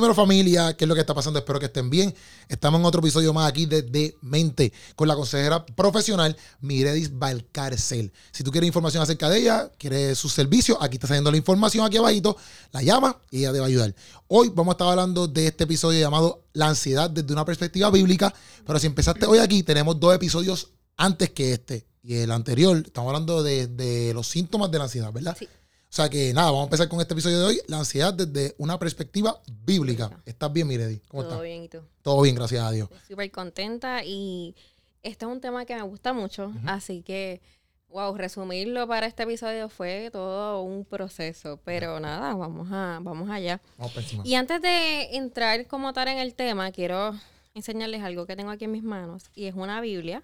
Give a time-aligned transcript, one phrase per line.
[0.00, 1.40] Dímelo familia, ¿qué es lo que está pasando?
[1.40, 2.14] Espero que estén bien.
[2.48, 8.10] Estamos en otro episodio más aquí de, Mente con la consejera profesional Miredis Valcarcel.
[8.30, 11.84] Si tú quieres información acerca de ella, quieres su servicio, aquí está saliendo la información
[11.84, 12.34] aquí abajito,
[12.72, 13.94] la llama y ella te va a ayudar.
[14.28, 18.32] Hoy vamos a estar hablando de este episodio llamado La ansiedad desde una perspectiva bíblica,
[18.66, 22.78] pero si empezaste hoy aquí, tenemos dos episodios antes que este y el anterior.
[22.86, 25.36] Estamos hablando de, de los síntomas de la ansiedad, ¿verdad?
[25.38, 25.46] Sí.
[25.90, 28.54] O sea que nada, vamos a empezar con este episodio de hoy, la ansiedad desde
[28.58, 30.22] una perspectiva bíblica.
[30.24, 31.00] ¿Estás bien, Miredi?
[31.08, 31.80] ¿Cómo Todo bien, ¿y tú?
[32.02, 32.88] Todo bien, gracias a Dios.
[33.08, 34.54] Súper contenta y
[35.02, 37.40] este es un tema que me gusta mucho, así que,
[37.88, 43.60] wow, resumirlo para este episodio fue todo un proceso, pero nada, vamos, a, vamos allá.
[43.76, 43.92] Vamos.
[44.22, 47.18] Y antes de entrar como tal en el tema, quiero
[47.54, 50.22] enseñarles algo que tengo aquí en mis manos y es una Biblia.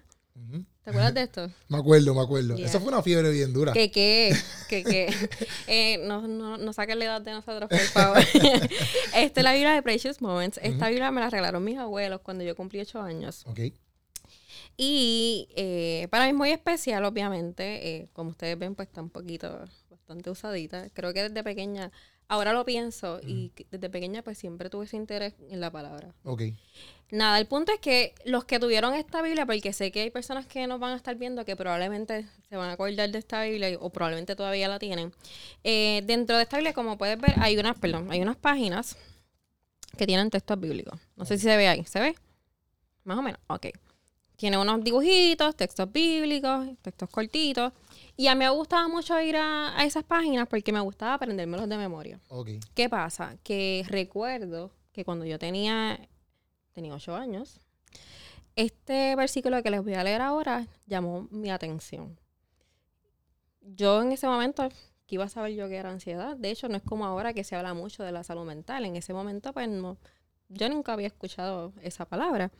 [0.83, 1.51] ¿Te acuerdas de esto?
[1.67, 2.55] me acuerdo, me acuerdo.
[2.55, 3.73] Eso fue una fiebre bien dura.
[3.73, 4.33] ¿Qué, qué?
[4.69, 5.13] ¿Qué, qué?
[5.67, 8.19] Eh, no, no, no saquen la edad de nosotros, por favor.
[9.15, 10.59] Esta es la Biblia de Precious Moments.
[10.63, 13.43] Esta Biblia me la regalaron mis abuelos cuando yo cumplí ocho años.
[13.47, 13.59] Ok.
[14.77, 17.95] Y eh, para mí es muy especial, obviamente.
[17.95, 19.65] Eh, como ustedes ven, pues está un poquito,
[20.07, 20.89] bastante usadita.
[20.91, 21.91] Creo que desde pequeña
[22.29, 26.13] ahora lo pienso y desde pequeña pues siempre tuve ese interés en la palabra.
[26.23, 26.43] Ok.
[27.11, 30.45] Nada, el punto es que los que tuvieron esta Biblia, porque sé que hay personas
[30.45, 33.77] que nos van a estar viendo que probablemente se van a acordar de esta Biblia
[33.81, 35.13] o probablemente todavía la tienen.
[35.63, 38.95] Eh, dentro de esta Biblia, como puedes ver, hay unas, perdón, hay unas páginas
[39.97, 40.99] que tienen textos bíblicos.
[41.17, 42.15] No sé si se ve ahí, ¿se ve?
[43.03, 43.67] Más o menos, ok.
[44.37, 47.73] Tiene unos dibujitos, textos bíblicos, textos cortitos.
[48.19, 51.77] Y a mí me gustaba mucho ir a, esas páginas porque me gustaba aprendérmelos de
[51.77, 52.19] memoria.
[52.73, 53.37] ¿Qué pasa?
[53.43, 55.99] Que recuerdo que cuando yo tenía,
[56.73, 57.59] tenía ocho años,
[58.55, 62.19] este versículo que les voy a leer ahora llamó mi atención.
[63.61, 64.67] Yo en ese momento,
[65.05, 66.35] que iba a saber yo que era ansiedad?
[66.35, 68.83] De hecho, no es como ahora que se habla mucho de la salud mental.
[68.85, 69.97] En ese momento, pues no,
[70.49, 72.51] yo nunca había escuchado esa palabra.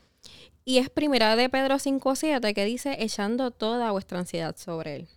[0.65, 5.09] Y es primera de Pedro 5.7 que dice, echando toda vuestra ansiedad sobre él.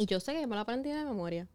[0.00, 1.48] Y yo sé que me lo aprendí de memoria.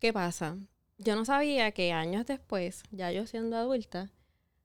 [0.00, 0.56] ¿Qué pasa?
[0.96, 4.10] Yo no sabía que años después, ya yo siendo adulta,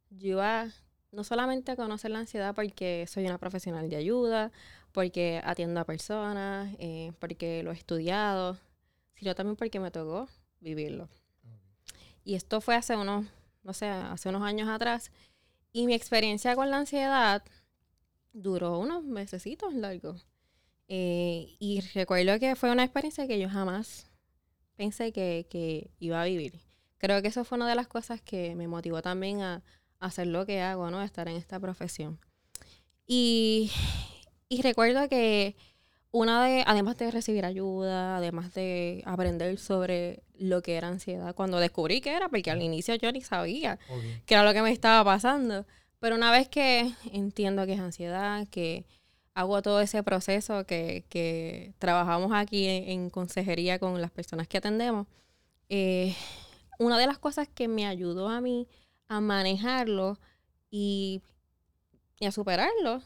[0.09, 0.69] yo iba
[1.12, 4.53] no solamente a conocer la ansiedad porque soy una profesional de ayuda,
[4.94, 8.58] porque atiendo a personas, eh, porque lo he estudiado,
[9.16, 10.29] sino también porque me tocó
[10.62, 11.09] vivirlo.
[12.24, 13.25] Y esto fue hace unos,
[13.63, 15.12] no sé, hace unos años atrás.
[15.74, 17.44] Y mi experiencia con la ansiedad
[18.31, 20.25] duró unos mesecitos largos.
[20.91, 24.07] Eh, y recuerdo que fue una experiencia que yo jamás
[24.75, 26.59] pensé que, iba a vivir.
[26.97, 29.61] Creo que eso fue una de las cosas que me motivó también a,
[29.99, 31.01] hacer lo que hago, ¿no?
[31.03, 32.19] Estar en esta profesión.
[33.05, 33.69] Y,
[34.47, 35.55] y recuerdo que
[36.11, 41.59] una de, además de recibir ayuda, además de aprender sobre lo que era ansiedad, cuando
[41.59, 43.78] descubrí que era, porque al inicio yo ni sabía
[44.25, 45.66] qué era lo que me estaba pasando.
[45.99, 48.85] Pero una vez que entiendo que es ansiedad, que
[49.39, 55.07] hago todo ese proceso que, trabajamos aquí en, consejería con las personas que atendemos,
[55.69, 56.13] eh,
[56.77, 58.67] una de las cosas que me ayudó a mí
[59.07, 60.19] a manejarlo
[60.69, 61.22] y,
[62.22, 63.01] a superarlo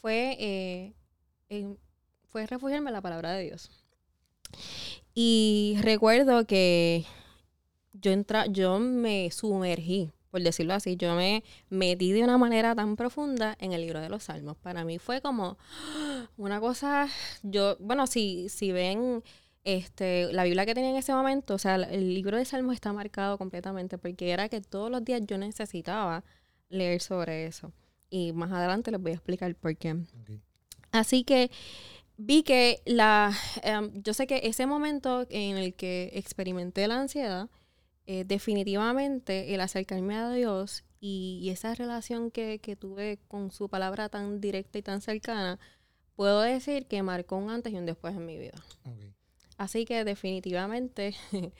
[0.00, 0.94] fue, eh,
[2.28, 3.70] fue refugiarme en la palabra de Dios.
[5.14, 7.04] Y recuerdo que
[7.92, 12.96] yo, entra, yo me sumergí por decirlo así, yo me metí de una manera tan
[12.96, 14.56] profunda en el libro de los Salmos.
[14.56, 15.58] Para mí fue como
[16.38, 17.06] una cosa,
[17.42, 19.22] yo, bueno, si, si ven
[19.62, 22.94] este, la Biblia que tenía en ese momento, o sea, el libro de Salmos está
[22.94, 26.24] marcado completamente porque era que todos los días yo necesitaba
[26.70, 27.70] leer sobre eso.
[28.08, 29.98] Y más adelante les voy a explicar por qué.
[30.92, 31.50] Así que
[32.16, 33.32] vi que la,
[33.62, 37.50] em, yo sé que ese momento en el que experimenté la ansiedad,
[38.06, 44.40] eh, definitivamente el acercarme a Dios y, esa relación que, tuve con su palabra tan
[44.40, 45.58] directa y tan cercana,
[46.16, 48.62] puedo decir que marcó un antes y un después en mi vida.
[49.56, 51.14] Así que definitivamente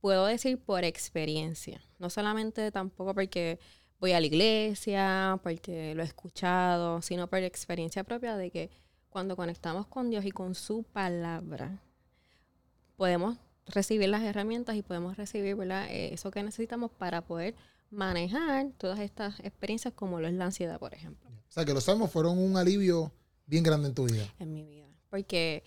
[0.00, 3.58] puedo decir por experiencia, no solamente tampoco porque
[4.00, 8.70] voy a la iglesia, porque lo he escuchado, sino por experiencia propia de que
[9.08, 11.82] cuando conectamos con Dios y con su palabra,
[12.96, 17.54] podemos recibir las herramientas y podemos recibir eh, eso que necesitamos para poder
[17.90, 21.28] manejar todas estas experiencias como lo es la ansiedad, por ejemplo.
[21.30, 23.12] O sea, que los salmos fueron un alivio
[23.46, 24.24] bien grande en tu vida.
[24.38, 24.86] En mi vida.
[25.10, 25.64] Porque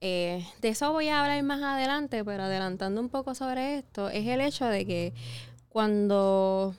[0.00, 4.26] eh, de eso voy a hablar más adelante, pero adelantando un poco sobre esto, es
[4.26, 5.12] el hecho de que
[5.68, 6.74] cuando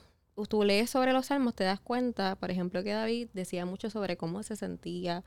[0.48, 4.16] tú lees sobre los salmos te das cuenta, por ejemplo, que David decía mucho sobre
[4.16, 5.22] cómo se sentía,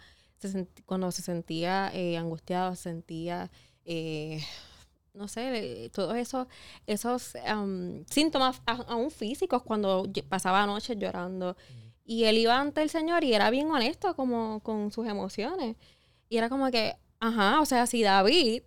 [0.85, 3.51] cuando se sentía eh, angustiado, se sentía
[5.13, 6.47] no sé, todos esos,
[6.87, 7.33] esos
[8.09, 11.55] síntomas aún físicos cuando pasaba noches llorando.
[12.05, 15.77] Y él iba ante el Señor y era bien honesto como con sus emociones.
[16.29, 18.63] Y era como que, ajá, o sea, si David,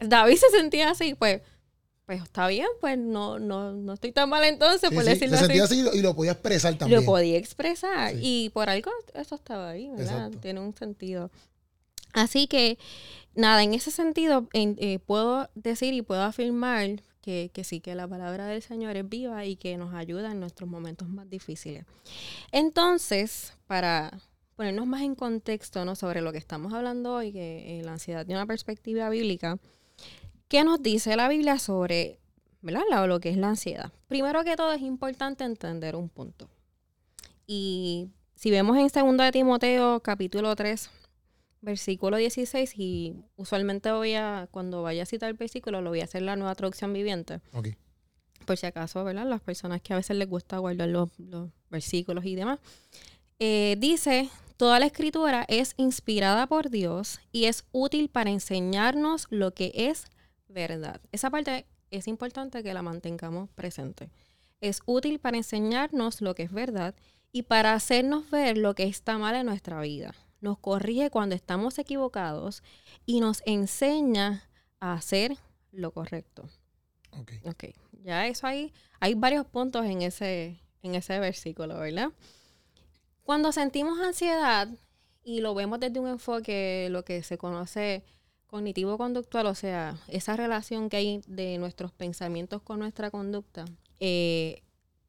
[0.00, 1.40] David se sentía así, pues,
[2.04, 5.64] pues está bien, pues no, no, no estoy tan mal entonces, por decirlo se sentía
[5.64, 7.00] así y lo podía expresar también.
[7.00, 10.30] Lo podía expresar y por algo eso estaba ahí, ¿verdad?
[10.42, 11.30] Tiene un sentido.
[12.14, 12.78] Así que,
[13.34, 18.46] nada, en ese sentido eh, puedo decir y puedo afirmar que, sí, que la palabra
[18.46, 21.84] del Señor es viva y que nos ayuda en nuestros momentos más difíciles.
[22.52, 24.20] Entonces, para
[24.56, 25.96] ponernos más en contexto ¿no?
[25.96, 29.58] sobre lo que estamos hablando hoy, que la ansiedad tiene una perspectiva bíblica,
[30.48, 32.20] ¿qué nos dice la Biblia sobre
[32.60, 32.82] ¿verdad?
[33.08, 33.90] lo que es la ansiedad?
[34.06, 36.48] Primero que todo es importante entender un punto.
[37.46, 40.90] Y si vemos en 2 de Timoteo capítulo 3,
[41.64, 46.04] versículo 16 y usualmente voy a, cuando vaya a citar el versículo, lo voy a
[46.04, 47.40] hacer la nueva traducción viviente.
[48.44, 49.26] Por si acaso, ¿verdad?
[49.26, 51.08] Las personas que a veces les gusta guardar los,
[51.70, 52.60] versículos y demás.
[53.38, 59.52] Eh, dice, toda la escritura es inspirada por Dios y es útil para enseñarnos lo
[59.52, 60.04] que es
[60.48, 61.00] verdad.
[61.10, 64.10] Esa parte es importante que la mantengamos presente.
[64.60, 66.94] Es útil para enseñarnos lo que es verdad
[67.32, 71.78] y para hacernos ver lo que está mal en nuestra vida nos corrige cuando estamos
[71.78, 72.62] equivocados
[73.06, 74.46] y nos enseña
[74.78, 75.38] a hacer
[75.72, 76.48] lo correcto.
[77.18, 77.32] Ok.
[77.46, 77.64] Ok.
[78.02, 82.10] Ya eso ahí, hay varios puntos en ese, en ese versículo, ¿verdad?
[83.22, 84.68] Cuando sentimos ansiedad
[85.24, 88.04] y lo vemos desde un enfoque, lo que se conoce
[88.46, 93.64] cognitivo-conductual, o sea, esa relación que hay de nuestros pensamientos con nuestra conducta,
[93.98, 94.62] eh,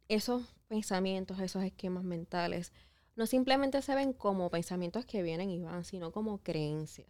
[0.07, 2.71] esos pensamientos, esos esquemas mentales,
[3.15, 7.07] no simplemente se ven como pensamientos que vienen y van, sino como creencias.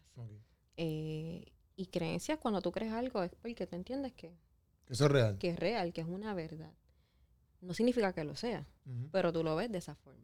[0.78, 4.32] Eh, y creencias, cuando tú crees algo, es porque tú entiendes que,
[4.88, 5.38] eso es real.
[5.40, 6.72] Que es real, que es una verdad.
[7.62, 8.68] No significa que lo sea,
[9.12, 10.22] pero tú lo ves de esa forma.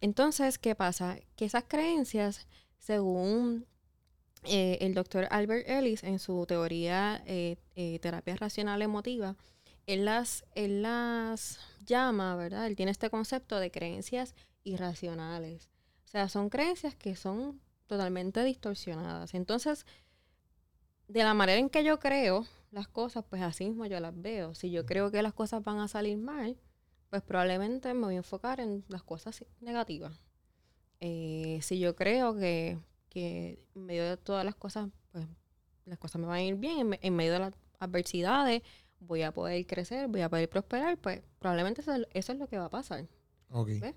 [0.00, 1.18] Entonces, ¿qué pasa?
[1.36, 3.66] Que esas creencias, según
[4.42, 7.56] eh, el doctor Albert Ellis en su teoría eh,
[8.02, 9.36] terapia racional emotiva,
[9.86, 12.66] él las, él las llama, ¿verdad?
[12.66, 14.34] Él tiene este concepto de creencias
[14.64, 15.70] irracionales.
[16.04, 19.34] O sea, son creencias que son totalmente distorsionadas.
[19.34, 19.86] Entonces,
[21.08, 24.54] de la manera en que yo creo las cosas, pues así mismo yo las veo.
[24.54, 26.56] Si yo creo que las cosas van a salir mal,
[27.10, 30.20] pues probablemente me voy a enfocar en las cosas negativas.
[31.00, 32.78] Eh, si yo creo que,
[33.10, 35.26] que, en medio de todas las cosas, pues
[35.84, 38.62] las cosas me van a ir bien, en, medio de las adversidades
[39.00, 42.58] voy a poder crecer, voy a poder prosperar, pues probablemente eso, eso es lo que
[42.58, 43.06] va a pasar.
[43.50, 43.94] Okay.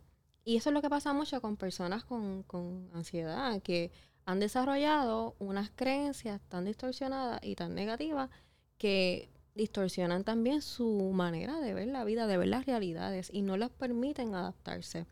[0.47, 3.91] Y eso es lo que pasa mucho con personas con, ansiedad, que
[4.25, 8.29] han desarrollado unas creencias tan distorsionadas y tan negativas
[8.77, 13.57] que distorsionan también su manera de ver la vida, de ver las realidades y no
[13.57, 15.05] les permiten adaptarse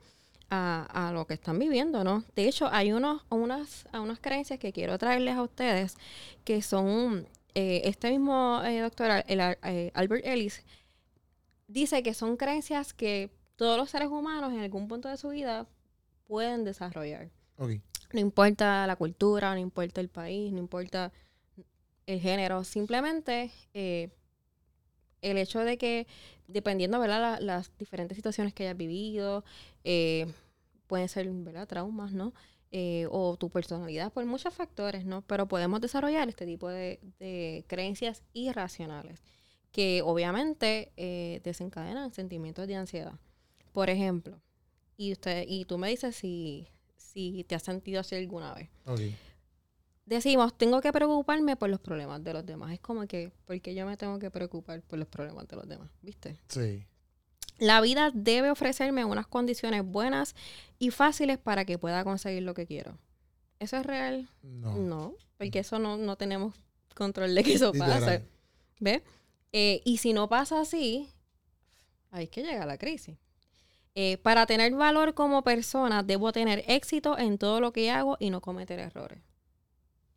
[0.50, 2.24] a, lo que están viviendo, ¿no?
[2.34, 5.98] De hecho, hay unos, unas, unas creencias que quiero traerles a ustedes
[6.46, 10.64] que son, eh, este mismo eh, doctor, el, eh, Albert Ellis,
[11.68, 15.68] dice que son creencias que todos los seres humanos en algún punto de su vida
[16.28, 17.30] pueden desarrollar.
[17.58, 21.12] No importa la cultura, no importa el país, no importa
[22.06, 24.10] el género, simplemente eh,
[25.22, 26.08] el hecho de que,
[26.48, 29.44] dependiendo de las diferentes situaciones que hayas vivido,
[29.84, 30.32] eh,
[30.88, 31.68] pueden ser ¿verdad?
[31.68, 32.34] traumas, ¿no?
[32.72, 35.22] Eh, o tu personalidad, por muchos factores, ¿no?
[35.22, 39.22] Pero podemos desarrollar este tipo de, de creencias irracionales
[39.72, 40.92] que obviamente
[41.44, 43.20] desencadenan sentimientos de ansiedad.
[43.76, 44.40] Por ejemplo,
[44.96, 46.66] y usted y tú me dices si,
[46.96, 48.70] si te has sentido así alguna vez.
[50.06, 52.72] Decimos, tengo que preocuparme por los problemas de los demás.
[52.72, 55.68] Es como que, ¿por qué yo me tengo que preocupar por los problemas de los
[55.68, 55.90] demás?
[56.02, 56.38] ¿Viste?
[56.48, 56.86] Sí.
[57.58, 60.36] La vida debe ofrecerme unas condiciones buenas
[60.80, 62.98] y fáciles para que pueda conseguir lo que quiero.
[63.60, 64.30] ¿Eso es real?
[64.42, 64.78] No.
[64.78, 66.56] No, porque eso no, no tenemos
[66.96, 68.24] control de que eso pase.
[68.80, 69.02] ¿Ves?
[69.52, 71.10] Eh, y si no pasa así,
[72.12, 73.18] ahí es que llega la crisis.
[73.98, 78.30] Eh, para tener valor como persona, debo tener éxito en todo lo que hago y
[78.30, 79.20] no cometer errores.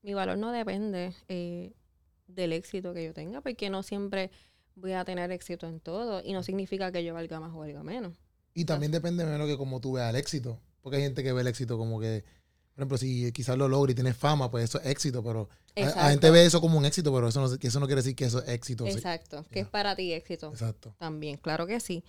[0.03, 1.73] Mi valor no depende eh,
[2.27, 4.33] del éxito que yo tenga, porque no siempre
[4.75, 7.85] voy a tener éxito en todo y no significa que yo valga más o valga
[7.85, 8.15] menos.
[8.53, 11.43] Y también depende menos que como tú veas el éxito, porque hay gente que ve
[11.43, 12.25] el éxito como que
[12.79, 16.11] por ejemplo, si quizás lo logra y tiene fama, pues eso es éxito, pero la
[16.11, 18.41] gente ve eso como un éxito, pero eso no, eso no quiere decir que eso
[18.41, 18.87] es éxito.
[18.87, 20.51] Exacto, que es para ti éxito.
[20.51, 20.95] Exacto.
[20.97, 22.05] También, claro que sí.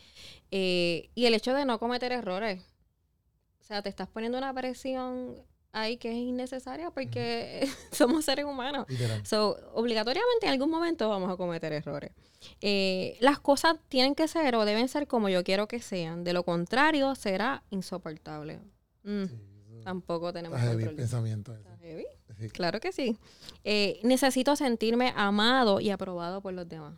[0.52, 2.62] Eh, y el hecho de no cometer errores,
[3.60, 5.38] o sea, te estás poniendo una presión
[5.72, 8.86] ahí que es innecesaria porque somos seres humanos.
[8.90, 9.26] Literal.
[9.26, 12.12] So, obligatoriamente en algún momento vamos a cometer errores.
[12.62, 16.24] Eh, las cosas tienen que ser o deben ser como yo quiero que sean.
[16.24, 18.60] De lo contrario, será insoportable.
[19.02, 19.36] Mm, Sí,
[19.84, 20.96] Tampoco tenemos heavy control.
[20.96, 22.06] pensamiento heavy.
[22.38, 22.50] Sí.
[22.50, 23.18] Claro que sí.
[23.64, 26.94] Eh, necesito sentirme amado y aprobado por los demás.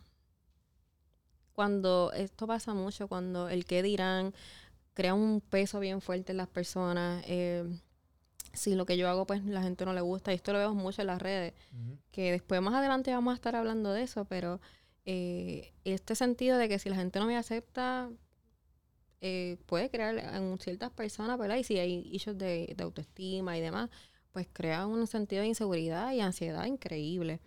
[1.54, 4.34] Cuando esto pasa mucho, cuando el que dirán
[4.94, 7.22] crea un peso bien fuerte en las personas.
[7.26, 7.64] eh,
[8.54, 10.30] si lo que yo hago, pues la gente no le gusta.
[10.30, 11.54] Y esto lo vemos mucho en las redes.
[11.72, 11.96] Ujú.
[12.10, 14.26] Que después, más adelante, vamos a estar hablando de eso.
[14.26, 14.60] Pero
[15.06, 18.10] eh, este sentido de que si la gente no me acepta,
[19.22, 21.56] eh, puede crear en ciertas personas, ¿verdad?
[21.56, 23.88] Y si hay issues de, de autoestima y demás,
[24.32, 27.40] pues crea un sentido de inseguridad y ansiedad increíble.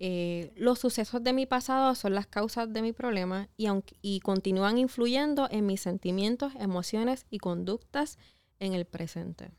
[0.00, 4.20] Eh, los sucesos de mi pasado son las causas de mi problema y, aunque, y
[4.20, 8.18] continúan influyendo en mis sentimientos, emociones y conductas
[8.58, 9.52] en el presente.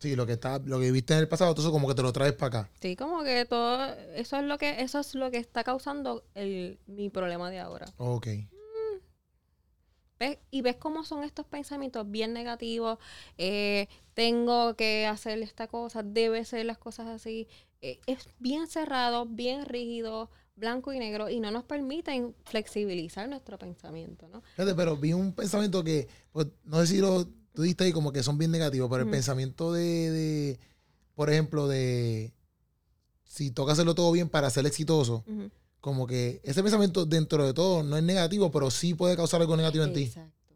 [0.00, 2.12] Sí, lo que está, lo que viste en el pasado, eso como que te lo
[2.12, 2.70] traes para acá.
[2.80, 6.80] Sí, como que todo eso es lo que eso es lo que está causando el,
[6.86, 7.86] mi problema de ahora.
[7.98, 8.28] Ok.
[10.20, 10.38] ¿Ves?
[10.50, 12.98] Y ves cómo son estos pensamientos bien negativos.
[13.38, 17.48] eh, tengo que hacer esta cosa, debe ser las cosas así.
[17.80, 23.58] Eh, es bien cerrado, bien rígido, blanco y negro, y no nos permiten flexibilizar nuestro
[23.58, 24.42] pensamiento, ¿no?
[24.56, 28.12] Fíjate, pero vi un pensamiento que, pues, no sé si lo tú diste ahí como
[28.12, 30.60] que son bien negativos, pero el pensamiento de, de,
[31.14, 32.34] por ejemplo, de
[33.24, 35.24] si toca hacerlo todo bien para ser exitoso.
[35.80, 39.56] Como que ese pensamiento dentro de todo no es negativo, pero sí puede causar algo
[39.56, 40.04] negativo en ti.
[40.04, 40.54] Exacto.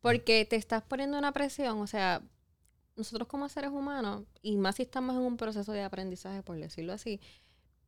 [0.00, 2.22] Porque te estás poniendo una presión, o sea,
[2.96, 6.92] nosotros como seres humanos, y más si estamos en un proceso de aprendizaje, por decirlo
[6.92, 7.20] así,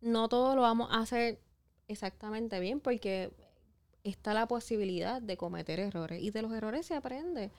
[0.01, 1.41] no todo lo vamos a hacer
[1.89, 3.33] exactamente bien porque
[4.05, 7.51] está la posibilidad de cometer errores y de los errores se aprende.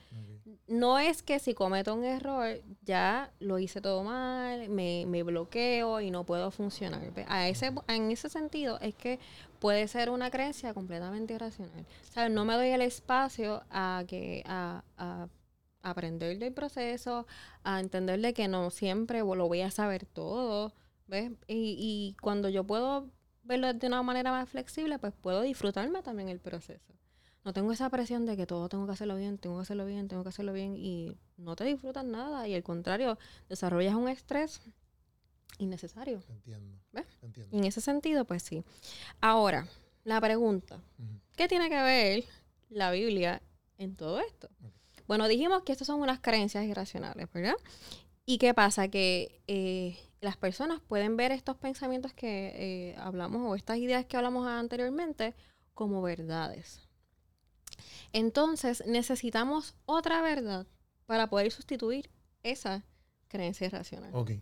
[0.68, 6.00] No es que si cometo un error ya lo hice todo mal, me, me bloqueo
[6.00, 7.12] y no puedo funcionar.
[7.26, 9.18] A ese, en ese sentido es que
[9.58, 11.84] puede ser una creencia completamente irracional.
[12.08, 15.28] O sea, no me doy el espacio a que a, a
[15.82, 17.26] aprender del proceso,
[17.64, 20.72] a entender de que no siempre lo voy a saber todo,
[21.08, 21.32] ¿ves?
[21.48, 23.08] Y, y cuando yo puedo
[23.46, 26.94] verlo de una manera más flexible, pues puedo disfrutarme también el proceso.
[27.44, 30.08] No tengo esa presión de que todo tengo que hacerlo bien, tengo que hacerlo bien,
[30.08, 34.60] tengo que hacerlo bien y no te disfrutas nada y al contrario, desarrollas un estrés
[35.58, 36.22] innecesario.
[36.28, 36.76] Entiendo.
[36.92, 37.06] ¿Ves?
[37.22, 37.54] Entiendo.
[37.54, 38.64] Y en ese sentido, pues sí.
[39.20, 39.68] Ahora,
[40.02, 40.80] la pregunta.
[41.36, 42.24] ¿qué tiene que ver
[42.68, 43.40] la Biblia
[43.78, 44.48] en todo esto?
[45.06, 47.54] Bueno, dijimos que estas son unas creencias irracionales, ¿verdad?
[48.24, 48.88] ¿Y qué pasa?
[48.88, 54.16] Que eh, las personas pueden ver estos pensamientos que eh, hablamos o estas ideas que
[54.16, 55.34] hablamos anteriormente
[55.74, 56.88] como verdades.
[58.12, 60.66] Entonces necesitamos otra verdad
[61.06, 62.10] para poder sustituir
[62.42, 62.84] esa
[63.28, 64.10] creencia irracional.
[64.14, 64.32] Ok,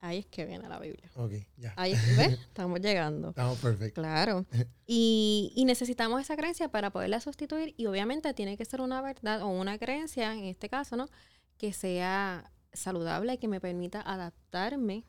[0.00, 1.10] Ahí es que viene la Biblia.
[1.16, 1.74] ok, ya.
[1.76, 2.38] Ahí, ¿ves?
[2.48, 3.30] Estamos llegando.
[3.30, 4.02] Estamos perfectos.
[4.02, 4.46] Claro.
[4.90, 9.42] Y, y necesitamos esa creencia para poderla sustituir y obviamente tiene que ser una verdad
[9.42, 11.10] o una creencia, en este caso, ¿no?
[11.58, 15.04] Que sea saludable y que me permita adaptarme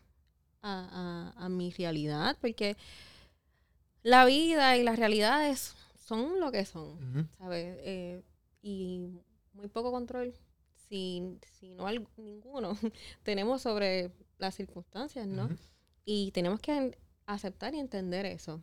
[0.61, 2.75] a, a- a mi realidad, porque
[4.03, 5.75] la vida y las realidades
[6.05, 6.97] son lo que son.
[7.37, 7.77] ¿sabes?
[7.81, 8.23] Eh,
[8.61, 9.09] y
[9.53, 10.33] muy poco control,
[10.89, 12.77] si, si no al- ninguno,
[13.23, 15.47] tenemos sobre las circunstancias, ¿no?
[16.05, 18.61] Y tenemos que aceptar y entender eso.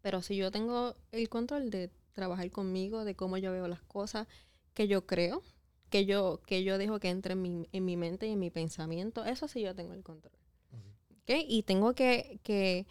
[0.00, 4.26] Pero si yo tengo el control de trabajar conmigo, de cómo yo veo las cosas,
[4.72, 5.42] que yo creo,
[5.90, 8.50] que yo, que yo dejo que entre en mi, en mi mente y en mi
[8.50, 10.32] pensamiento, eso sí yo tengo el control.
[11.28, 12.86] Y tengo que,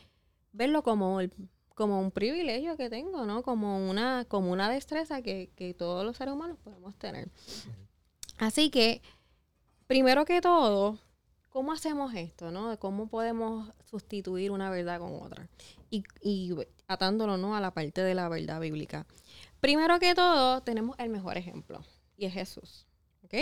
[0.52, 3.44] verlo como, un privilegio que tengo, ¿no?
[3.44, 7.30] Como una, destreza que, todos los seres humanos podemos tener.
[8.38, 9.02] Así que,
[9.88, 11.00] primero que todo,
[11.50, 12.78] ¿cómo hacemos esto, no?
[12.80, 15.48] ¿Cómo podemos sustituir una verdad con otra?
[15.90, 16.54] Y,
[16.88, 17.56] atándolo, ¿no?
[17.56, 19.06] A la parte de la verdad bíblica.
[19.62, 21.82] Primero que todo, tenemos el mejor ejemplo,
[22.18, 22.86] y es Jesús,
[23.24, 23.34] ¿ok?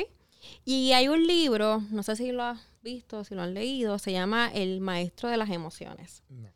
[0.65, 4.11] Y hay un libro, no sé si lo has visto, si lo han leído, se
[4.11, 6.23] llama El Maestro de las Emociones.
[6.29, 6.49] No.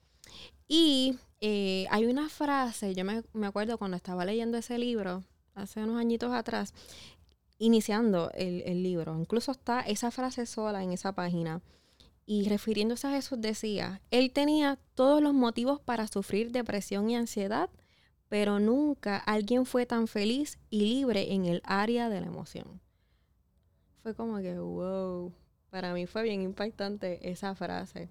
[0.67, 5.23] Y eh, hay una frase, yo me, me acuerdo cuando estaba leyendo ese libro,
[5.55, 6.73] hace unos añitos atrás,
[7.59, 11.61] iniciando el, el libro, incluso está esa frase sola en esa página.
[12.29, 17.69] Y refiriéndose a Jesús decía, él tenía todos los motivos para sufrir depresión y ansiedad,
[18.27, 22.81] pero nunca alguien fue tan feliz y libre en el área de la emoción.
[24.07, 25.33] Fue como que, wow,
[25.69, 28.07] para mí fue bien impactante esa frase.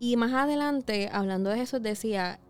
[0.00, 2.40] Y más adelante, hablando de Jesús, decía,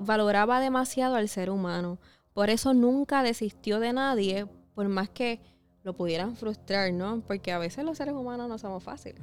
[0.00, 1.98] valoraba demasiado al ser humano,
[2.32, 5.42] por eso nunca desistió de nadie, por más que
[5.82, 7.20] lo pudieran frustrar, ¿no?
[7.26, 9.20] Porque a veces los seres humanos no somos fáciles,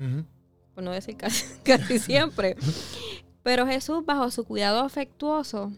[0.76, 2.56] por no decir casi, casi siempre.
[3.42, 5.72] Pero Jesús, bajo su cuidado afectuoso,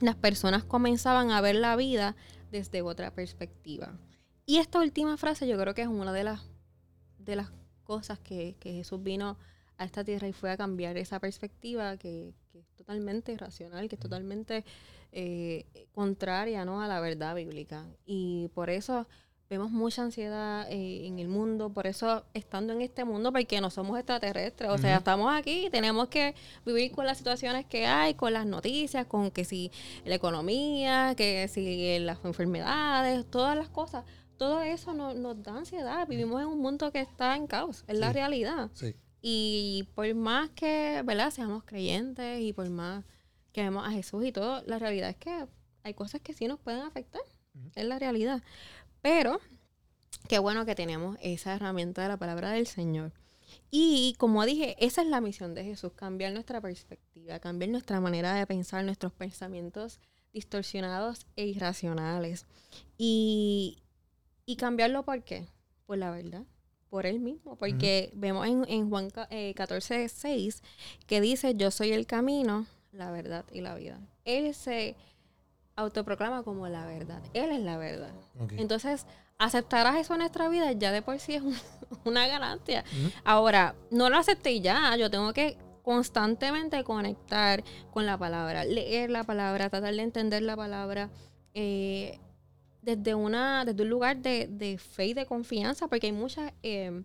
[0.00, 2.16] las personas comenzaban a ver la vida
[2.50, 3.96] desde otra perspectiva.
[4.50, 6.40] Y esta última frase yo creo que es una de las,
[7.18, 7.52] de las
[7.84, 9.38] cosas que, que Jesús vino
[9.78, 13.94] a esta tierra y fue a cambiar esa perspectiva que, que es totalmente irracional, que
[13.94, 14.64] es totalmente
[15.12, 16.82] eh, contraria ¿no?
[16.82, 17.86] a la verdad bíblica.
[18.06, 19.06] Y por eso
[19.48, 23.70] vemos mucha ansiedad eh, en el mundo, por eso estando en este mundo, porque no
[23.70, 26.34] somos extraterrestres, o sea, estamos aquí, tenemos que
[26.66, 29.70] vivir con las situaciones que hay, con las noticias, con que si
[30.04, 34.04] la economía, que si las enfermedades, todas las cosas,
[34.40, 37.98] todo eso no- nos da ansiedad, vivimos en un mundo que está en caos, es
[37.98, 38.70] la realidad.
[38.72, 38.96] Sí.
[39.20, 41.30] Y por más que, ¿verdad?
[41.30, 43.04] Seamos creyentes y por más
[43.52, 45.46] que vemos a Jesús y todo, la realidad es que
[45.82, 47.20] hay cosas que sí nos pueden afectar.
[47.74, 48.42] Es la realidad.
[49.02, 49.40] Pero
[50.26, 53.12] qué bueno que tenemos esa herramienta de la palabra del Señor.
[53.70, 58.32] Y como dije, esa es la misión de Jesús, cambiar nuestra perspectiva, cambiar nuestra manera
[58.32, 60.00] de pensar, nuestros pensamientos
[60.32, 62.46] distorsionados e irracionales.
[62.96, 63.82] Y,
[64.52, 65.46] y cambiarlo por qué?
[65.86, 66.42] Por la verdad,
[66.88, 67.56] por Él mismo.
[67.56, 70.62] Porque vemos en, en Juan eh, 14, 6
[71.06, 73.98] que dice, yo soy el camino, la verdad y la vida.
[74.24, 74.96] Él se
[75.76, 77.22] autoproclama como la verdad.
[77.32, 78.12] Él es la verdad.
[78.58, 79.06] Entonces,
[79.38, 81.56] aceptar a Jesús en nuestra vida ya de por sí es un-
[82.04, 82.84] una ganancia.
[83.24, 84.96] Ahora, no lo acepté y ya.
[84.96, 90.56] Yo tengo que constantemente conectar con la palabra, leer la palabra, tratar de entender la
[90.56, 91.08] palabra.
[91.54, 92.18] eh,
[92.82, 97.02] desde una desde un lugar de, de fe y de confianza, porque hay muchas eh,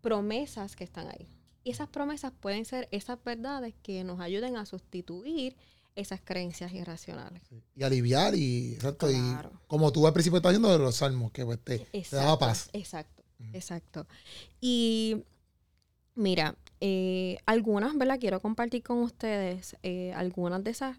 [0.00, 1.28] promesas que están ahí.
[1.62, 5.56] Y esas promesas pueden ser esas verdades que nos ayuden a sustituir
[5.96, 7.42] esas creencias irracionales.
[7.48, 7.62] Sí.
[7.76, 9.50] Y aliviar y, exacto, Claro.
[9.54, 12.38] y como tú al principio estás haciendo de los salmos, que pues, te, te daba
[12.38, 12.68] paz.
[12.72, 13.22] Exacto,
[13.52, 14.06] exacto.
[14.60, 15.22] Y
[16.14, 18.18] mira, eh, algunas, ¿verdad?
[18.20, 20.98] Quiero compartir con ustedes eh, algunas de esas.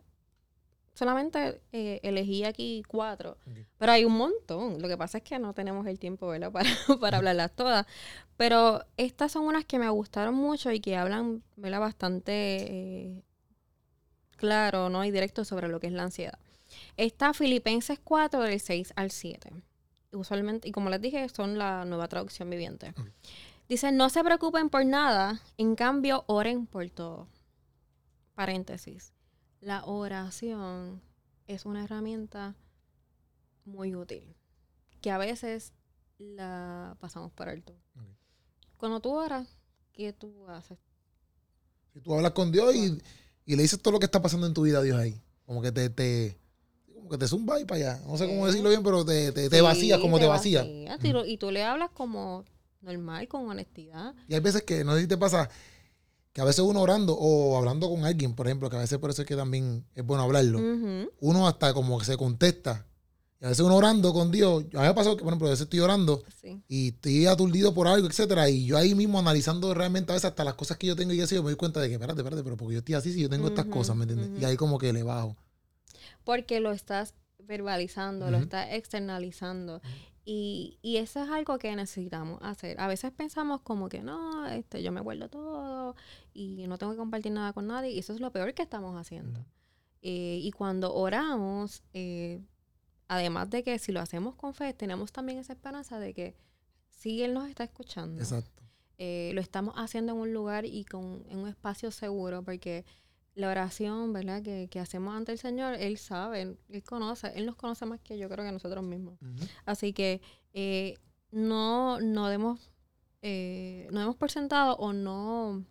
[0.95, 3.37] Solamente eh, elegí aquí cuatro,
[3.77, 4.81] pero hay un montón.
[4.81, 6.51] Lo que pasa es que no tenemos el tiempo, ¿verdad?
[6.53, 6.69] Para,
[7.01, 7.85] para hablarlas todas.
[8.37, 11.81] Pero estas son unas que me gustaron mucho y que hablan, ¿verdad?
[11.81, 13.23] Bastante eh,
[14.37, 15.03] claro, ¿no?
[15.03, 16.39] Y directo sobre lo que es la ansiedad.
[16.95, 19.51] Está Filipenses 4, del 6 al 7.
[20.13, 22.93] Usualmente, y como les dije, son la nueva traducción viviente.
[23.67, 27.27] Dice, no se preocupen por nada, en cambio, oren por todo.
[28.33, 29.14] Paréntesis.
[29.65, 31.01] La oración
[31.47, 32.53] es una herramienta
[33.65, 34.35] muy útil,
[35.01, 35.73] que a veces
[36.19, 37.73] la pasamos por alto.
[37.95, 38.03] Ok.
[38.77, 39.57] Cuando tú oras,
[39.91, 40.77] ¿qué tú haces?
[41.93, 43.01] Si tú hablas con Dios y,
[43.47, 45.19] y le dices todo lo que está pasando en tu vida a Dios ahí.
[45.47, 46.37] Como que te, te
[46.93, 48.03] como que te zumba y para allá.
[48.05, 50.67] No sé cómo decirlo bien, pero te, te, te Sí, vacías como te, vacías.
[51.25, 52.45] y tú le hablas como
[52.81, 54.13] normal, con honestidad.
[54.27, 55.49] Y hay veces que, no sé si te pasa,
[56.35, 59.09] que a veces uno orando o hablando con alguien, por ejemplo, que a veces por
[59.09, 60.59] eso es que también es bueno hablarlo.
[61.21, 62.85] Uno hasta como que se contesta.
[63.39, 65.47] Y a veces uno orando con Dios, a mí me ha pasado que, por ejemplo,
[65.47, 66.61] a veces estoy orando Sí.
[66.67, 70.43] y estoy aturdido por algo, etcétera, y yo ahí mismo analizando realmente a veces hasta
[70.43, 72.43] las cosas que yo tengo y así, yo me doy cuenta de que, espérate, espérate,
[72.43, 74.41] pero porque yo estoy así si yo tengo estas cosas, ¿me entiendes?
[74.41, 75.37] Y ahí como que le bajo.
[76.25, 79.81] Porque lo estás verbalizando, lo estás externalizando.
[80.27, 82.79] Y, y eso es algo que necesitamos hacer.
[82.81, 85.95] A veces pensamos como que no, este, yo me guardo todo
[86.33, 87.91] y no tengo que compartir nada con nadie.
[87.91, 89.45] Y eso es lo peor que estamos haciendo.
[90.01, 92.43] Eh, y cuando oramos, eh,
[93.07, 96.35] además de que si lo hacemos con fe, tenemos también esa esperanza de que
[96.89, 98.63] si Él nos está escuchando, Exacto.
[98.97, 102.83] eh, lo estamos haciendo en un lugar y con, en un espacio seguro, porque
[103.35, 104.41] la oración, ¿verdad?
[104.41, 108.17] Que, que hacemos ante el Señor, Él sabe, Él, conoce, Él nos conoce más que
[108.17, 109.19] yo creo que nosotros mismos.
[109.65, 110.21] Así que
[110.53, 110.97] eh,
[111.31, 112.71] no, no demos,
[113.21, 115.65] eh, no demos por sentado o no,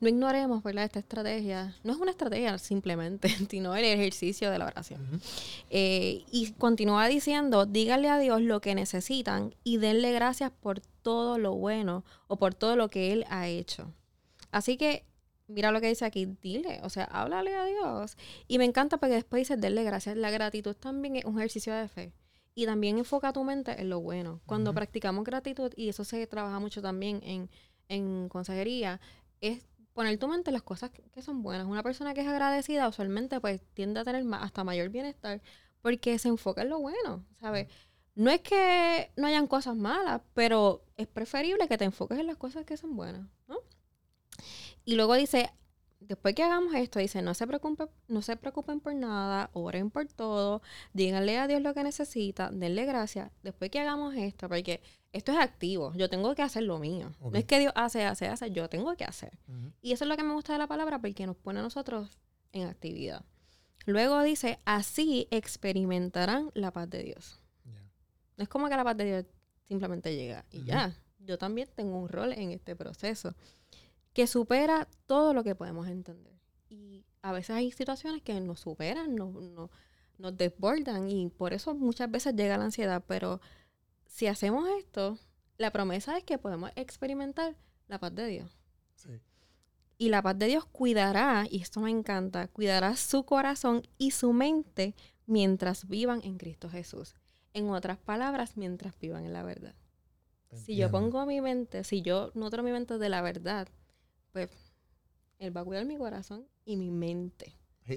[0.00, 0.84] no ignoremos, ¿verdad?
[0.84, 1.74] Esta estrategia.
[1.82, 5.20] No es una estrategia simplemente, sino el ejercicio de la oración.
[5.70, 11.38] Eh, y continúa diciendo, díganle a Dios lo que necesitan y denle gracias por todo
[11.38, 13.90] lo bueno o por todo lo que Él ha hecho.
[14.50, 15.04] Así que,
[15.48, 18.16] mira lo que dice aquí, dile, o sea, háblale a Dios.
[18.48, 20.16] Y me encanta porque después dice, denle gracias.
[20.16, 22.12] La gratitud también es un ejercicio de fe.
[22.54, 24.40] Y también enfoca tu mente en lo bueno.
[24.46, 27.50] Cuando practicamos gratitud, y eso se trabaja mucho también en,
[27.88, 29.00] en consejería,
[29.40, 31.66] es poner tu mente en las cosas que, que son buenas.
[31.66, 35.42] Una persona que es agradecida usualmente pues tiende a tener hasta mayor bienestar
[35.82, 37.68] porque se enfoca en lo bueno, ¿sabes?
[38.14, 42.36] No es que no hayan cosas malas, pero es preferible que te enfoques en las
[42.36, 43.55] cosas que son buenas, ¿no?
[44.86, 45.50] Y luego dice,
[45.98, 50.06] después que hagamos esto, dice, no se preocupen, no se preocupen por nada, oren por
[50.06, 53.32] todo, díganle a Dios lo que necesita, denle gracias.
[53.42, 54.80] Después que hagamos esto, porque
[55.12, 57.12] esto es activo, yo tengo que hacer lo mío.
[57.20, 59.36] No es que Dios hace, hace, hace, yo tengo que hacer.
[59.82, 62.08] Y eso es lo que me gusta de la palabra, porque nos pone a nosotros
[62.52, 63.24] en actividad.
[63.86, 67.40] Luego dice, así experimentarán la paz de Dios.
[68.36, 69.24] No es como que la paz de Dios
[69.66, 70.94] simplemente llega y ya.
[71.18, 73.34] Yo también tengo un rol en este proceso
[74.16, 76.32] que supera todo lo que podemos entender.
[76.70, 79.34] Y a veces hay situaciones que nos superan, nos,
[80.16, 83.04] nos, desbordan y por eso muchas veces llega la ansiedad.
[83.06, 83.42] Pero
[84.06, 85.18] si hacemos esto,
[85.58, 87.56] la promesa es que podemos experimentar
[87.88, 88.56] la paz de Dios.
[89.98, 94.32] Y la paz de Dios cuidará, y esto me encanta, cuidará su corazón y su
[94.32, 94.94] mente
[95.26, 97.16] mientras vivan en Cristo Jesús.
[97.52, 99.74] En otras palabras, mientras vivan en la verdad.
[100.54, 103.68] Si yo pongo mi mente, si yo nutro mi mente de la verdad,
[104.44, 104.60] pues
[105.38, 107.54] Él va a cuidar mi corazón y mi mente.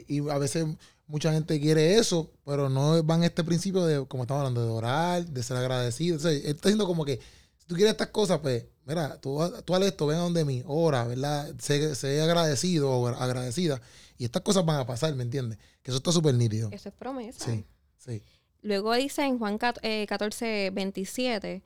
[0.07, 0.65] Y a veces
[1.07, 4.71] mucha gente quiere eso, pero no van a este principio de, como estamos hablando, de
[4.71, 6.17] orar, de ser agradecido.
[6.17, 7.19] O sea, él está diciendo como que,
[7.57, 10.63] si tú quieres estas cosas, pues, mira, tú, tú al esto, ven a donde mí,
[10.67, 11.55] ora, ¿verdad?
[11.59, 13.81] Sé, agradecido o agradecida.
[14.17, 15.57] Y estas cosas van a pasar, ¿me entiendes?
[15.81, 16.69] Que eso está súper nítido.
[16.71, 17.43] Eso es promesa.
[17.43, 17.65] Sí,
[17.97, 18.21] sí.
[18.61, 21.63] Luego dice en Juan 14, 27, eh,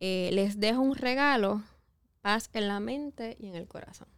[0.00, 1.62] eh, les dejo un regalo,
[2.24, 4.08] paz en la mente y en el corazón.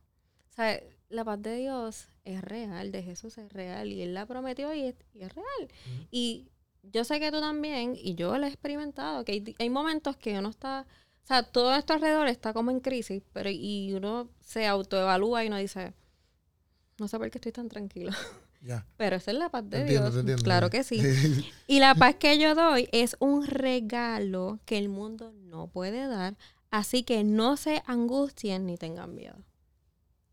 [0.49, 4.27] O sea, la paz de Dios es real, de Jesús es real y Él la
[4.27, 4.95] prometió y es,
[5.35, 5.69] real.
[6.13, 6.47] Y
[6.85, 10.51] yo sé que tú también, y yo lo he experimentado, que hay, momentos que uno
[10.51, 10.87] está,
[11.25, 15.49] o sea, todo esto alrededor está como en crisis, pero y uno se autoevalúa y
[15.49, 15.93] uno dice,
[16.99, 18.13] no sé por qué estoy tan tranquilo.
[18.97, 20.43] Pero esa es la paz de Dios.
[20.43, 21.01] claro que sí.
[21.67, 26.37] y la paz que yo doy es un regalo que el mundo no puede dar,
[26.71, 29.37] así que no se angustien ni tengan miedo.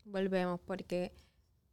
[0.04, 1.12] Volvemos porque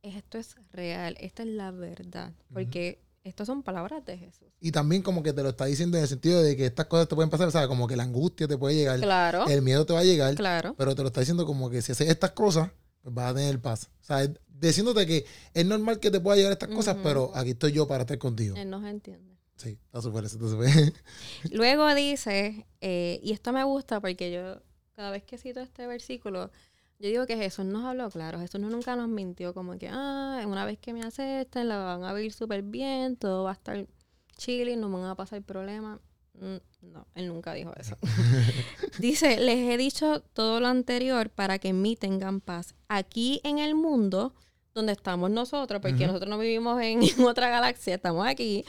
[0.02, 4.48] esto es real, esta es la verdad, porque estas son palabras de Jesús.
[4.60, 7.08] Y también como que te lo está diciendo en el sentido de que estas cosas
[7.08, 7.68] te pueden pasar, ¿sabes?
[7.68, 9.48] Como que la angustia te puede llegar, claro.
[9.48, 10.76] el miedo te va a llegar, claro.
[10.78, 12.72] pero te lo está diciendo como que si haces estas cosas,
[13.02, 13.90] pues vas a tener paz.
[14.02, 17.72] O sea, diciéndote que es normal que te pueda llegar estas cosas, pero aquí estoy
[17.74, 18.56] yo para estar contigo.
[18.56, 19.31] Él nos entiende.
[19.62, 19.78] Sí.
[21.52, 24.62] Luego dice, eh, y esto me gusta porque yo,
[24.96, 26.50] cada vez que cito este versículo,
[26.98, 28.40] yo digo que Jesús nos habló claro.
[28.40, 32.14] Jesús nunca nos mintió como que, ah, una vez que me acepten, la van a
[32.14, 33.88] vivir súper bien, todo va a estar
[34.36, 36.00] chile, no me van a pasar problemas.
[36.34, 37.98] Mm, no, él nunca dijo eso.
[39.00, 42.74] Dice, les he dicho todo lo anterior para que en mí tengan paz.
[42.88, 44.34] Aquí en el mundo
[44.74, 48.66] donde estamos nosotros, porque nosotros no vivimos en, otra galaxia, estamos aquí,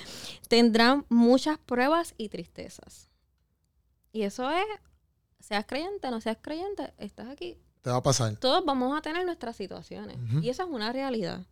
[0.49, 3.09] tendrán muchas pruebas y tristezas.
[4.13, 4.65] Y eso es,
[5.41, 7.59] seas creyente, no seas creyente, estás aquí.
[7.81, 8.37] Te va a pasar.
[8.37, 10.17] Todos vamos a tener nuestras situaciones.
[10.41, 11.47] Y esa es una realidad.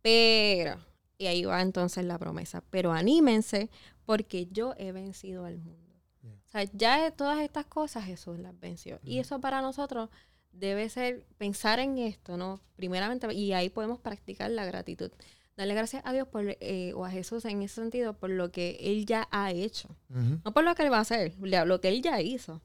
[0.00, 0.78] Pero,
[1.18, 3.68] y ahí va entonces la promesa, pero anímense
[4.06, 5.88] porque yo he vencido al mundo.
[6.24, 9.00] O sea, ya todas estas cosas Jesús las venció.
[9.02, 10.08] Y eso para nosotros
[10.52, 12.60] debe ser pensar en esto, ¿no?
[12.76, 15.10] Primeramente, y ahí podemos practicar la gratitud.
[15.56, 18.78] Darle gracias a Dios por, eh, o a Jesús en ese sentido por lo que
[18.80, 19.88] Él ya ha hecho.
[20.08, 22.60] No por lo que Él va a hacer, lo que Él ya hizo.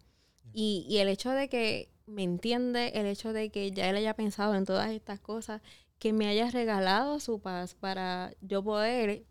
[0.53, 4.13] Y, y el hecho de que me entiende, el hecho de que ya Él haya
[4.13, 5.61] pensado en todas estas cosas,
[5.97, 9.23] que me haya regalado su paz para yo poder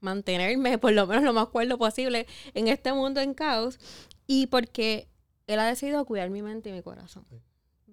[0.00, 3.78] mantenerme por lo menos lo más cuerdo posible en este mundo en caos
[4.26, 5.08] y porque
[5.46, 7.24] él ha decidido cuidar mi mente y mi corazón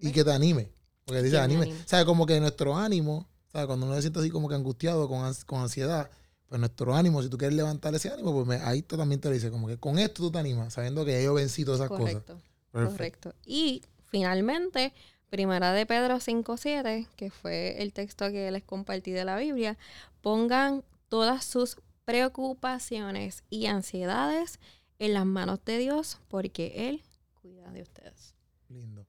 [0.01, 0.69] y que te anime.
[1.05, 1.71] Porque dice anime.
[1.73, 4.55] O sea, como que nuestro ánimo, o sea, cuando uno se siente así como que
[4.55, 6.09] angustiado, con, con ansiedad,
[6.47, 9.49] pues nuestro ánimo, si tú quieres levantar ese ánimo, pues ahí también te lo dice,
[9.51, 12.33] como que con esto tú te animas, sabiendo que yo vencí todas esas Correcto.
[12.71, 12.91] cosas.
[12.91, 13.33] Correcto.
[13.45, 14.93] Y finalmente,
[15.29, 19.77] Primera de Pedro 5.7, que fue el texto que les compartí de la Biblia,
[20.21, 24.59] pongan todas sus preocupaciones y ansiedades
[24.99, 27.01] en las manos de Dios, porque Él
[27.41, 28.35] cuida de ustedes.
[28.69, 29.05] Lindo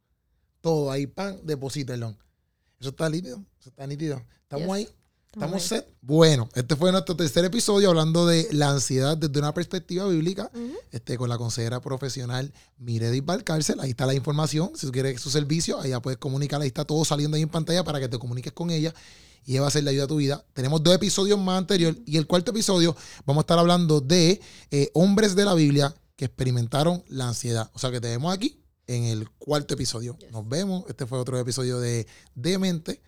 [0.63, 2.17] todo ahí, pan, deposítenlo.
[2.81, 4.23] Eso está nítido, eso está nítido.
[4.43, 4.89] Estamos ahí,
[5.33, 5.87] estamos set.
[6.01, 10.51] Bueno, este fue nuestro tercer episodio hablando de la ansiedad desde una perspectiva bíblica,
[10.91, 13.81] este, con la consejera profesional Miredis Valcárcel.
[13.81, 14.73] Ahí está la información.
[14.75, 16.61] Si tú quieres su servicio, allá puedes comunicar.
[16.61, 18.95] Ahí está todo saliendo ahí en pantalla para que te comuniques con ella
[19.45, 20.45] y ella va a ser la ayuda a tu vida.
[20.55, 24.41] Tenemos dos episodios más anteriores y el cuarto episodio vamos a estar hablando de
[24.71, 27.71] eh, hombres de la Biblia que experimentaron la ansiedad.
[27.75, 30.17] O sea que te vemos aquí en el cuarto episodio.
[30.31, 30.85] Nos vemos.
[30.89, 33.03] Este fue otro episodio de Demente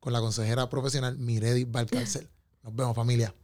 [0.00, 2.28] con la consejera profesional Miredi Valcárcel.
[2.62, 3.34] Nos vemos, familia.